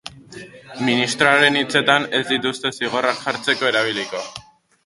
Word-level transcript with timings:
Ministroaren 0.87 1.59
hitzetan, 1.61 2.09
ez 2.21 2.23
dituzte 2.31 2.75
zigorrak 2.81 3.23
jartzeko 3.27 3.73
erabiliko. 3.75 4.25